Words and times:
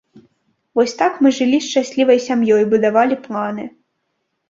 Вось 0.79 0.95
так 1.01 1.19
мы 1.27 1.33
жылі 1.41 1.61
шчаслівай 1.67 2.25
сям'ёй, 2.27 2.63
будавалі 2.75 3.15
планы. 3.31 3.73